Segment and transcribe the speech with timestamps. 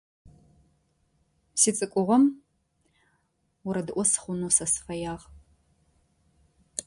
[1.59, 2.23] Сицӏыкӏугъом
[3.67, 5.25] орэдыӏо сыхъунэу сэ сыфэягъ.